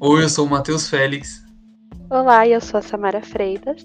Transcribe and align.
Oi, 0.00 0.22
eu 0.22 0.28
sou 0.28 0.46
o 0.46 0.48
Matheus 0.48 0.88
Félix. 0.88 1.44
Olá, 2.08 2.46
eu 2.46 2.60
sou 2.60 2.78
a 2.78 2.82
Samara 2.82 3.20
Freitas. 3.20 3.84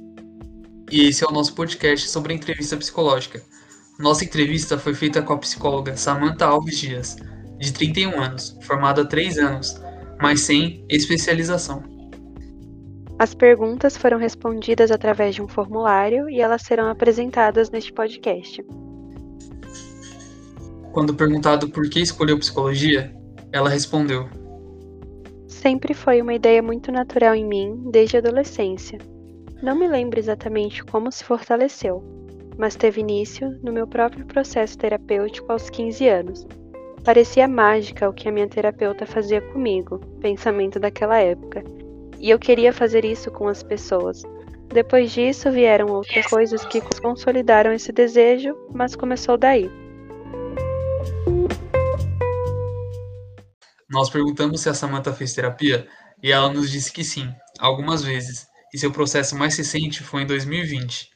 E 0.92 1.08
esse 1.08 1.24
é 1.24 1.28
o 1.28 1.31
nosso 1.31 1.55
podcast 1.55 2.08
sobre 2.08 2.31
a 2.31 2.36
entrevista 2.36 2.78
psicológica. 2.78 3.42
Nossa 3.97 4.23
entrevista 4.23 4.78
foi 4.78 4.94
feita 4.94 5.23
com 5.23 5.34
a 5.34 5.39
psicóloga 5.39 5.97
Samantha 5.97 6.46
Alves 6.46 6.78
Dias, 6.78 7.15
de 7.57 7.74
31 7.74 8.21
anos, 8.21 8.56
formada 8.62 9.02
há 9.02 9.06
3 9.06 9.39
anos, 9.39 9.81
mas 10.21 10.42
sem 10.42 10.85
especialização. 10.88 11.81
As 13.17 13.34
perguntas 13.34 13.98
foram 13.98 14.20
respondidas 14.20 14.92
através 14.92 15.34
de 15.34 15.42
um 15.42 15.48
formulário 15.48 16.30
e 16.30 16.39
elas 16.39 16.61
serão 16.61 16.91
apresentadas 16.91 17.71
neste 17.71 17.91
podcast. 17.91 18.63
Quando 20.91 21.16
perguntado 21.16 21.70
por 21.70 21.89
que 21.89 22.02
escolheu 22.02 22.38
psicologia, 22.38 23.11
ela 23.52 23.67
respondeu: 23.67 24.42
Sempre 25.63 25.94
foi 25.94 26.22
uma 26.22 26.34
ideia 26.34 26.62
muito 26.62 26.91
natural 26.91 27.34
em 27.34 27.45
mim 27.45 27.84
desde 27.90 28.17
a 28.17 28.20
adolescência. 28.20 28.99
Não 29.62 29.77
me 29.77 29.88
lembro 29.88 30.20
exatamente 30.20 30.84
como 30.84 31.09
se 31.09 31.23
fortaleceu, 31.23 32.04
mas 32.58 32.76
teve 32.76 32.99
início 32.99 33.58
no 33.63 33.71
meu 33.71 33.88
próprio 33.88 34.26
processo 34.26 34.77
terapêutico 34.77 35.49
aos 35.49 35.70
15 35.70 36.05
anos. 36.05 36.45
Parecia 37.05 37.48
mágica 37.48 38.09
o 38.09 38.13
que 38.13 38.27
a 38.27 38.31
minha 38.34 38.45
terapeuta 38.45 39.05
fazia 39.05 39.40
comigo, 39.40 39.99
pensamento 40.20 40.81
daquela 40.81 41.18
época, 41.18 41.63
e 42.20 42.30
eu 42.30 42.38
queria 42.38 42.73
fazer 42.73 43.05
isso 43.05 43.32
com 43.32 43.48
as 43.48 43.63
pessoas. 43.63 44.21
Depois 44.68 45.13
disso 45.13 45.49
vieram 45.49 45.88
outras 45.88 46.27
coisas 46.27 46.66
que 46.66 46.82
consolidaram 47.02 47.71
esse 47.71 47.93
desejo, 47.93 48.54
mas 48.73 48.98
começou 48.98 49.38
daí. 49.38 49.71
Nós 53.93 54.09
perguntamos 54.09 54.62
se 54.62 54.70
a 54.70 54.73
Samantha 54.73 55.13
fez 55.13 55.34
terapia 55.34 55.87
e 56.21 56.31
ela 56.31 56.51
nos 56.51 56.71
disse 56.71 56.91
que 56.91 57.04
sim, 57.04 57.31
algumas 57.59 58.01
vezes, 58.01 58.48
e 58.73 58.79
seu 58.79 58.91
processo 58.91 59.35
mais 59.35 59.55
recente 59.55 60.01
foi 60.01 60.23
em 60.23 60.26
2020. 60.26 61.12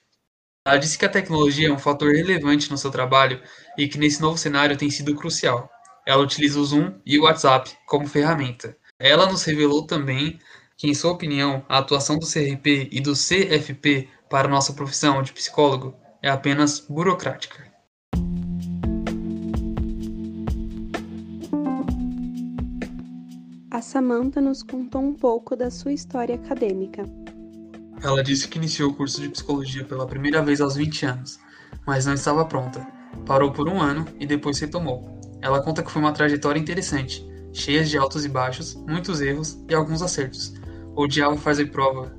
Ela 0.64 0.78
disse 0.78 0.96
que 0.96 1.04
a 1.04 1.10
tecnologia 1.10 1.70
é 1.70 1.72
um 1.72 1.80
fator 1.80 2.14
relevante 2.14 2.70
no 2.70 2.78
seu 2.78 2.92
trabalho 2.92 3.42
e 3.80 3.88
que 3.88 3.98
nesse 3.98 4.22
novo 4.22 4.38
cenário 4.38 4.78
tem 4.78 4.92
sido 4.92 5.16
crucial. 5.16 5.68
Ela 6.06 6.22
utiliza 6.22 6.60
o 6.60 6.64
Zoom 6.64 6.94
e 7.04 7.18
o 7.18 7.24
WhatsApp 7.24 7.76
como 7.88 8.06
ferramenta. 8.06 8.78
Ela 9.00 9.26
nos 9.26 9.44
revelou 9.44 9.88
também 9.88 10.40
que, 10.78 10.88
em 10.88 10.94
sua 10.94 11.14
opinião, 11.14 11.66
a 11.68 11.80
atuação 11.80 12.20
do 12.20 12.28
CRP 12.28 12.90
e 12.92 13.02
do 13.02 13.14
CFP 13.14 14.08
para 14.30 14.48
nossa 14.48 14.74
profissão 14.74 15.24
de 15.24 15.34
psicólogo 15.34 15.96
é 16.22 16.30
apenas 16.30 16.80
burocrática. 16.82 17.67
A 23.78 23.82
Samantha 23.82 24.42
nos 24.42 24.64
contou 24.64 25.04
um 25.04 25.14
pouco 25.14 25.56
da 25.56 25.70
sua 25.70 25.94
história 25.94 26.34
acadêmica. 26.34 27.04
Ela 28.02 28.24
disse 28.24 28.48
que 28.48 28.58
iniciou 28.58 28.90
o 28.90 28.94
curso 28.96 29.22
de 29.22 29.30
psicologia 29.30 29.86
pela 29.86 30.08
primeira 30.08 30.42
vez 30.42 30.60
aos 30.60 30.76
20 30.76 31.06
anos, 31.06 31.40
mas 31.86 32.08
não 32.08 32.16
estava 32.16 32.44
pronta. 32.44 32.80
Parou 33.24 33.52
por 33.52 33.70
um 33.70 33.80
ano 33.80 34.08
e 34.20 34.26
depois 34.26 34.58
retomou. 34.58 35.20
Ela 35.44 35.62
conta 35.62 35.84
que 35.84 35.92
foi 35.92 36.02
uma 36.02 36.12
trajetória 36.12 36.60
interessante, 36.60 37.24
cheia 37.54 37.84
de 37.84 37.96
altos 38.00 38.26
e 38.26 38.30
baixos, 38.30 38.74
muitos 38.74 39.22
erros 39.22 39.64
e 39.70 39.76
alguns 39.76 40.02
acertos, 40.02 40.56
odiava 40.96 41.38
fazer 41.38 41.68
prova, 41.68 42.12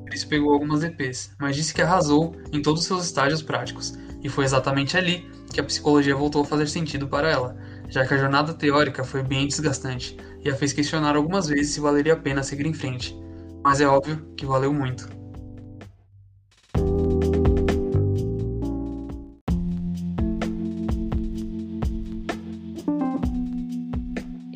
por 0.00 0.12
isso 0.12 0.26
pegou 0.26 0.52
algumas 0.52 0.82
EPs, 0.82 1.30
mas 1.38 1.54
disse 1.54 1.72
que 1.72 1.80
arrasou 1.80 2.34
em 2.52 2.60
todos 2.60 2.80
os 2.80 2.88
seus 2.88 3.04
estágios 3.04 3.40
práticos, 3.40 3.96
e 4.20 4.28
foi 4.28 4.44
exatamente 4.44 4.96
ali 4.96 5.30
que 5.52 5.60
a 5.60 5.64
psicologia 5.64 6.16
voltou 6.16 6.42
a 6.42 6.44
fazer 6.44 6.66
sentido 6.66 7.06
para 7.06 7.30
ela, 7.30 7.56
já 7.94 8.04
que 8.04 8.12
a 8.12 8.18
jornada 8.18 8.52
teórica 8.52 9.04
foi 9.04 9.22
bem 9.22 9.46
desgastante 9.46 10.16
e 10.44 10.50
a 10.50 10.56
fez 10.56 10.72
questionar 10.72 11.14
algumas 11.14 11.46
vezes 11.46 11.74
se 11.74 11.80
valeria 11.80 12.14
a 12.14 12.16
pena 12.16 12.42
seguir 12.42 12.66
em 12.66 12.74
frente, 12.74 13.16
mas 13.62 13.80
é 13.80 13.86
óbvio 13.86 14.34
que 14.36 14.44
valeu 14.44 14.72
muito. 14.72 15.08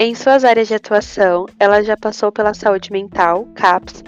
Em 0.00 0.16
suas 0.16 0.44
áreas 0.44 0.66
de 0.66 0.74
atuação, 0.74 1.46
ela 1.60 1.80
já 1.80 1.96
passou 1.96 2.32
pela 2.32 2.54
saúde 2.54 2.90
mental, 2.90 3.46
CAPS, 3.54 4.02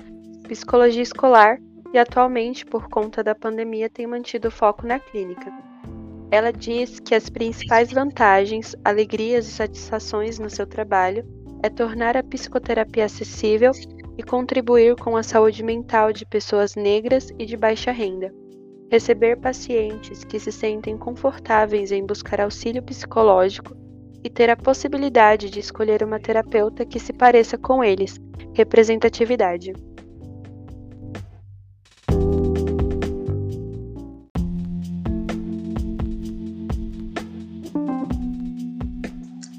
psicologia 0.49 1.03
escolar 1.03 1.59
e 1.93 1.99
atualmente, 1.99 2.66
por 2.66 2.88
conta 2.88 3.22
da 3.22 3.37
pandemia, 3.37 3.88
tem 3.88 4.09
mantido 4.09 4.50
foco 4.50 4.84
na 4.84 4.99
clínica. 4.99 5.69
Ela 6.30 6.52
diz 6.52 7.00
que 7.00 7.14
as 7.14 7.28
principais 7.28 7.92
vantagens, 7.92 8.76
alegrias 8.84 9.48
e 9.48 9.50
satisfações 9.50 10.38
no 10.38 10.48
seu 10.48 10.66
trabalho 10.66 11.24
é 11.62 11.68
tornar 11.68 12.16
a 12.16 12.22
psicoterapia 12.22 13.06
acessível 13.06 13.72
e 14.16 14.22
contribuir 14.22 14.94
com 14.94 15.16
a 15.16 15.22
saúde 15.22 15.64
mental 15.64 16.12
de 16.12 16.24
pessoas 16.24 16.76
negras 16.76 17.30
e 17.38 17.44
de 17.44 17.56
baixa 17.56 17.91
renda. 17.91 18.32
Receber 18.91 19.41
pacientes 19.41 20.22
que 20.24 20.38
se 20.38 20.52
sentem 20.52 20.96
confortáveis 20.96 21.91
em 21.91 22.06
buscar 22.06 22.41
auxílio 22.41 22.82
psicológico 22.82 23.76
e 24.22 24.30
ter 24.30 24.50
a 24.50 24.56
possibilidade 24.56 25.50
de 25.50 25.58
escolher 25.58 26.02
uma 26.02 26.20
terapeuta 26.20 26.84
que 26.84 27.00
se 27.00 27.12
pareça 27.12 27.58
com 27.58 27.82
eles. 27.82 28.18
Representatividade. 28.54 29.72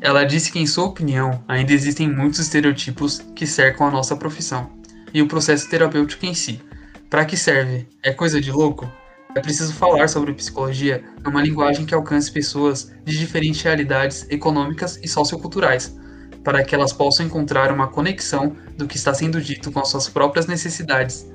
Ela 0.03 0.23
disse 0.23 0.51
que, 0.51 0.57
em 0.57 0.66
sua 0.66 0.85
opinião, 0.85 1.44
ainda 1.47 1.72
existem 1.73 2.09
muitos 2.09 2.39
estereotipos 2.39 3.19
que 3.35 3.45
cercam 3.45 3.85
a 3.85 3.91
nossa 3.91 4.16
profissão 4.16 4.72
e 5.13 5.22
o 5.22 5.28
processo 5.28 5.69
terapêutico 5.69 6.25
em 6.25 6.34
si. 6.34 6.59
Para 7.07 7.23
que 7.23 7.38
serve? 7.38 7.88
É 8.01 8.12
coisa 8.12 8.41
de 8.41 8.51
louco? 8.51 8.91
É 9.35 9.39
preciso 9.39 9.73
falar 9.73 10.07
sobre 10.07 10.34
psicologia 10.34 11.03
numa 11.23 11.44
linguagem 11.44 11.85
que 11.85 11.94
alcance 11.94 12.31
pessoas 12.31 12.91
de 13.06 13.16
diferentes 13.16 13.62
realidades 13.62 14.25
econômicas 14.31 15.00
e 15.03 15.07
socioculturais, 15.07 15.95
para 16.44 16.63
que 16.63 16.73
elas 16.73 16.91
possam 16.91 17.23
encontrar 17.23 17.72
uma 17.72 17.88
conexão 17.88 18.56
do 18.75 18.88
que 18.88 18.97
está 18.97 19.13
sendo 19.13 19.39
dito 19.39 19.72
com 19.72 19.81
as 19.81 19.89
suas 19.89 20.09
próprias 20.09 20.47
necessidades. 20.47 21.29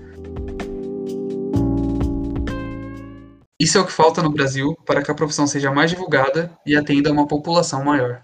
Isso 3.60 3.78
é 3.78 3.81
o 3.81 3.87
que 3.87 3.93
falta 3.93 4.21
no 4.21 4.31
Brasil 4.31 4.77
para 4.84 5.03
que 5.03 5.10
a 5.10 5.15
profissão 5.15 5.47
seja 5.47 5.71
mais 5.71 5.88
divulgada 5.88 6.50
e 6.66 6.77
atenda 6.77 7.10
a 7.10 7.12
uma 7.12 7.28
população 7.28 7.84
maior. 7.84 8.22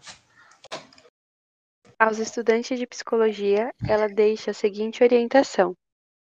Aos 2.02 2.18
estudantes 2.18 2.78
de 2.78 2.86
psicologia, 2.86 3.72
ela 3.88 4.08
deixa 4.08 4.50
a 4.50 4.54
seguinte 4.54 5.04
orientação: 5.04 5.74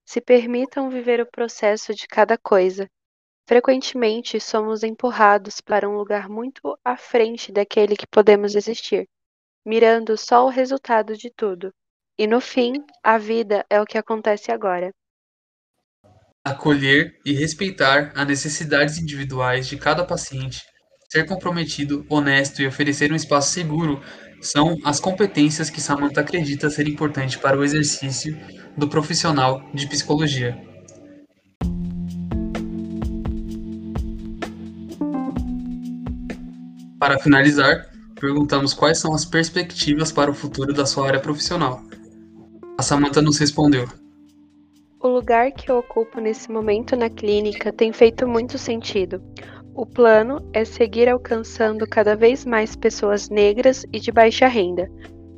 se 0.05 0.19
permitam 0.19 0.89
viver 0.89 1.21
o 1.21 1.31
processo 1.31 1.95
de 1.95 2.07
cada 2.07 2.37
coisa, 2.37 2.89
Frequentemente 3.51 4.39
somos 4.39 4.81
empurrados 4.81 5.59
para 5.59 5.89
um 5.89 5.97
lugar 5.97 6.29
muito 6.29 6.77
à 6.85 6.95
frente 6.95 7.51
daquele 7.51 7.97
que 7.97 8.07
podemos 8.07 8.55
existir, 8.55 9.05
mirando 9.65 10.17
só 10.17 10.45
o 10.45 10.49
resultado 10.49 11.17
de 11.17 11.29
tudo. 11.29 11.69
E 12.17 12.27
no 12.27 12.39
fim, 12.39 12.73
a 13.03 13.17
vida 13.17 13.65
é 13.69 13.81
o 13.81 13.85
que 13.85 13.97
acontece 13.97 14.53
agora. 14.53 14.91
Acolher 16.45 17.19
e 17.25 17.33
respeitar 17.33 18.13
as 18.15 18.25
necessidades 18.25 18.97
individuais 18.97 19.67
de 19.67 19.77
cada 19.77 20.05
paciente, 20.05 20.61
ser 21.09 21.25
comprometido, 21.25 22.05
honesto 22.09 22.61
e 22.61 22.67
oferecer 22.67 23.11
um 23.11 23.15
espaço 23.15 23.51
seguro 23.51 24.01
são 24.41 24.75
as 24.84 25.00
competências 25.00 25.69
que 25.69 25.79
Samantha 25.79 26.22
acredita 26.22 26.69
ser 26.69 26.88
importantes 26.88 27.35
para 27.35 27.57
o 27.57 27.63
exercício 27.63 28.38
do 28.75 28.88
profissional 28.88 29.62
de 29.74 29.88
psicologia. 29.88 30.57
Para 37.00 37.19
finalizar, 37.19 37.88
perguntamos 38.19 38.73
quais 38.73 38.99
são 38.99 39.14
as 39.14 39.26
perspectivas 39.26 40.11
para 40.11 40.29
o 40.29 40.34
futuro 40.34 40.73
da 40.73 40.85
sua 40.85 41.08
área 41.08 41.20
profissional. 41.20 41.82
A 42.78 42.84
Samantha 42.84 43.22
nos 43.22 43.37
respondeu: 43.37 43.87
O 44.99 45.08
lugar 45.08 45.52
que 45.52 45.70
eu 45.70 45.78
ocupo 45.78 46.20
nesse 46.20 46.52
momento 46.52 46.96
na 46.96 47.09
clínica 47.09 47.72
tem 47.72 47.91
feito 47.91 48.28
muito 48.28 48.58
sentido. 48.58 49.22
O 49.73 49.85
plano 49.85 50.38
é 50.53 50.66
seguir 50.66 51.08
alcançando 51.08 51.88
cada 51.88 52.16
vez 52.16 52.46
mais 52.46 52.76
pessoas 52.76 53.29
negras 53.29 53.85
e 53.94 54.00
de 54.00 54.12
baixa 54.12 54.47
renda, 54.47 54.90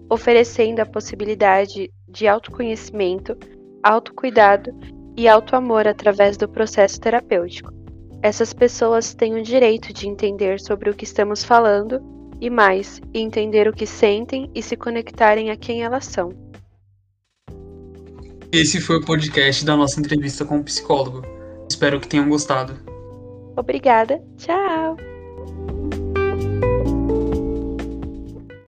oferecendo 0.10 0.80
a 0.80 0.86
possibilidade 0.86 1.92
de 2.10 2.28
autoconhecimento, 2.28 3.38
autocuidado 3.84 4.72
e 5.16 5.28
autoamor 5.28 5.88
através 5.88 6.36
do 6.36 6.50
processo 6.50 7.00
terapêutico. 7.00 7.72
Essas 8.24 8.54
pessoas 8.54 9.14
têm 9.14 9.36
o 9.36 9.44
direito 9.44 9.94
de 9.94 10.08
entender 10.08 10.60
sobre 10.60 10.90
o 10.90 10.96
que 10.96 11.04
estamos 11.04 11.44
falando 11.44 12.02
e 12.42 12.50
mais, 12.50 13.02
entender 13.14 13.68
o 13.68 13.74
que 13.74 13.86
sentem 13.86 14.50
e 14.56 14.64
se 14.64 14.76
conectarem 14.76 15.52
a 15.52 15.58
quem 15.58 15.84
elas 15.84 16.06
são. 16.06 16.34
Esse 18.52 18.82
foi 18.82 18.98
o 18.98 19.06
podcast 19.06 19.64
da 19.64 19.76
nossa 19.76 20.00
entrevista 20.00 20.44
com 20.44 20.60
o 20.60 20.64
psicólogo. 20.64 21.22
Espero 21.70 22.00
que 22.00 22.08
tenham 22.08 22.30
gostado. 22.30 22.93
Obrigada, 23.56 24.22
tchau! 24.38 25.12